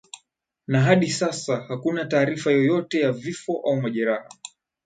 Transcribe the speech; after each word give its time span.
na 0.67 0.81
hadi 0.81 1.09
sasa 1.09 1.57
hakuna 1.67 2.05
taarifa 2.05 2.51
yoyote 2.51 2.99
ya 2.99 3.11
vifo 3.11 3.57
au 3.63 3.81
majeraha 3.81 4.29